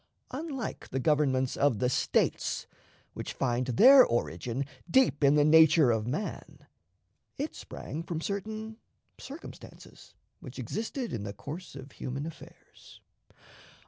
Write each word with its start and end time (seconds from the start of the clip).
Unlike 0.31 0.89
the 0.89 0.99
governments 0.99 1.55
of 1.55 1.77
the 1.77 1.87
States, 1.87 2.65
which 3.13 3.33
find 3.33 3.67
their 3.67 4.03
origin 4.03 4.65
deep 4.89 5.23
in 5.23 5.35
the 5.35 5.45
nature 5.45 5.91
of 5.91 6.07
man, 6.07 6.65
it 7.37 7.53
sprang 7.53 8.01
from 8.01 8.19
certain 8.19 8.77
circumstances 9.19 10.15
which 10.39 10.57
existed 10.57 11.13
in 11.13 11.21
the 11.21 11.33
course 11.33 11.75
of 11.75 11.91
human 11.91 12.25
affairs. 12.25 12.99